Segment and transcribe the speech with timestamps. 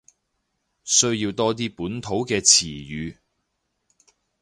[0.83, 3.17] 需要多啲本土嘅詞語